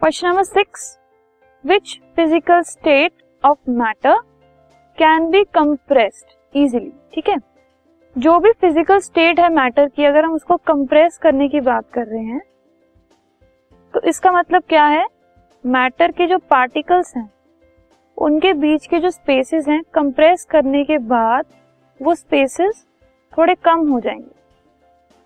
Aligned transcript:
Question 0.00 0.26
number 0.28 0.42
six 0.42 0.82
which 1.64 1.92
physical 2.16 2.60
state 2.62 3.12
of 3.44 3.70
matter 3.70 4.18
can 4.98 5.28
be 5.30 5.42
compressed 5.44 6.56
easily 6.56 6.92
ठीक 7.14 7.28
है? 7.28 7.36
जो 8.16 8.38
भी 8.38 8.52
फ़िज़िकल 8.52 8.98
स्टेट 8.98 9.40
है 9.40 9.48
मैटर 9.48 9.88
की, 9.88 10.04
अगर 10.04 10.24
हम 10.24 10.34
उसको 10.34 10.56
कंप्रेस 10.56 11.18
करने 11.18 11.48
की 11.48 11.60
बात 11.60 11.90
कर 11.94 12.06
रहे 12.06 12.22
हैं 12.22 12.40
तो 13.94 14.00
इसका 14.00 14.32
मतलब 14.32 14.62
क्या 14.68 14.84
है? 14.84 15.04
मैटर 15.64 16.12
के 16.12 16.26
जो 16.26 16.38
पार्टिकल्स 16.50 17.14
हैं, 17.16 17.28
उनके 18.18 18.52
बीच 18.54 18.86
के 18.86 18.98
जो 18.98 19.10
स्पेसेस 19.10 19.68
हैं 19.68 19.82
कंप्रेस 19.94 20.44
करने 20.50 20.84
के 20.84 20.98
बाद 21.08 21.44
वो 22.00 22.14
स्पेसेस 22.14 22.86
थोड़े 23.32 23.54
कम 23.54 23.88
हो 23.88 24.00
जाएँगे। 24.00 24.34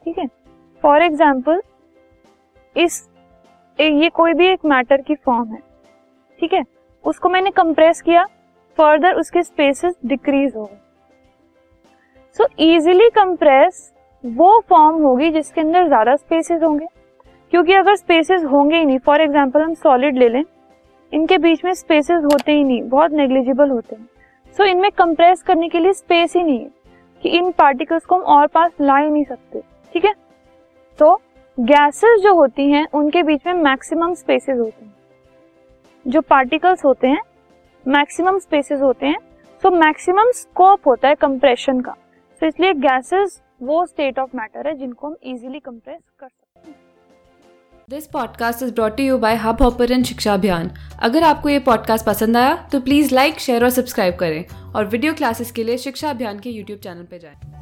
ठीक 0.06 0.18
है? 0.18 0.28
फॉर 0.82 1.02
एग्ज़ाम्पल 1.02 1.62
इस 2.76 3.08
ये 3.78 4.08
कोई 4.10 4.32
भी 4.34 4.46
एक 4.46 4.64
मैटर 4.64 5.00
की 5.00 5.14
फॉर्म 5.16 5.52
है 5.52 5.58
ठीक 6.38 6.52
है? 6.52 6.62
उसको 7.04 7.28
मैंने 7.28 7.50
कंप्रेस 7.52 8.00
किया 8.02 8.24
फर्दर 8.78 9.14
उसके 9.14 9.42
स्पेसेस 9.42 9.94
डिक्रीज 10.06 10.54
हो 10.56 10.64
गए। 10.64 10.78
सो 12.36 12.46
इजीली 12.60 13.08
कंप्रेस 13.10 13.90
वो 14.24 14.58
फॉर्म 14.68 15.02
होगी 15.02 15.30
जिसके 15.30 15.60
अंदर 15.60 15.86
ज़्यादा 15.86 16.16
स्पेसेस 16.16 16.62
होंगे। 16.62 16.86
क्योंकि 17.52 17.72
अगर 17.74 17.96
स्पेसेस 17.96 18.44
होंगे 18.44 18.76
ही 18.76 18.84
नहीं 18.84 18.98
फॉर 18.98 19.20
एग्ज़ाम्पल 19.20 19.62
हम 19.62 19.74
सॉलिड 19.76 20.18
ले 20.18 20.28
लें 20.28 20.42
इनके 21.12 21.38
बीच 21.38 21.64
में 21.64 21.72
स्पेसेस 21.74 22.22
होते 22.24 22.52
ही 22.52 22.62
नहीं 22.64 22.82
बहुत 22.88 23.12
नेग्लिजिबल 23.12 23.70
होते 23.70 23.96
हैं। 23.96 24.08
सो 24.56 24.62
so, 24.62 24.68
इनमें 24.68 24.90
कंप्रेस 24.92 25.42
करने 25.42 25.68
के 25.68 25.78
लिए 25.78 25.92
स्पेस 25.92 26.36
ही 26.36 26.42
नहीं 26.42 26.58
है 26.58 26.70
कि 27.22 27.28
इन 27.28 27.50
पार्टिकल्स 27.52 28.04
को 28.04 28.14
हम 28.14 28.22
और 28.36 28.46
पास 28.46 28.70
ला 28.80 28.96
ही 28.96 29.10
नहीं 29.10 29.24
सकते 29.24 29.60
ठीक 29.94 30.04
है? 30.04 30.14
तो 30.98 31.20
गैसेस 31.60 32.20
जो 32.20 32.34
होती 32.34 32.70
हैं 32.70 32.86
उनके 32.94 33.22
बीच 33.22 33.40
में 33.46 33.52
मैक्सिमम 33.52 34.14
स्पेसेस 34.14 34.58
होते 34.58 34.84
हैं। 34.84 34.94
जो 36.08 36.20
पार्टिकल्स 36.20 36.84
होते 36.84 37.08
हैं 37.08 37.20
मैक्सिमम 37.88 38.38
स्पेसेस 38.38 38.80
होते 38.80 39.06
हैं। 39.06 39.18
सो 39.62 39.70
मैक्सिमम 39.70 40.30
स्कोप 40.30 40.86
होता 40.86 41.08
है 41.08 41.14
कंप्रेशन 41.14 41.80
का। 41.80 41.92
तो 41.92 42.46
so, 42.46 42.54
इसलिए 42.54 42.72
गैसेस 42.72 43.42
वो 43.62 43.86
स्टेट 43.86 44.18
ऑफ़ 44.18 44.36
मैटर 44.36 44.68
है 44.68 44.74
जिनको 44.74 45.06
हम 45.06 45.16
इजीली 45.22 45.60
कंप्रेस 45.60 46.00
कर 46.20 46.28
सकते 46.28 46.70
हैं। 46.70 46.78
This 47.90 48.06
podcast 48.06 48.62
is 48.62 48.74
brought 48.74 49.00
you 49.00 49.18
by 49.18 49.34
Hubhopper 49.62 50.02
Shiksha 50.02 50.34
Abhiyan 50.34 50.70
अगर 51.02 51.22
आपको 51.22 51.48
ये 51.48 51.58
पॉडकास्ट 51.58 52.06
पसंद 52.06 52.36
आया 52.36 52.68
तो 52.72 52.80
प्लीज़ 52.80 53.14
लाइक 53.14 53.38
शेयर 53.38 53.64
और 53.64 53.70
सब्सक्राइब 53.70 54.16
करें। 54.16 54.72
और 54.72 54.84
वीडियो 54.84 55.14
क्लासेस 55.14 55.50
के 55.50 55.64
लिए 55.64 55.78
शिक्षा 55.78 56.10
अभियान 56.10 56.38
के 56.38 56.50
यूट्यूब 56.50 56.78
चैनल 56.78 57.02
पर 57.02 57.18
जाएँ। 57.18 57.61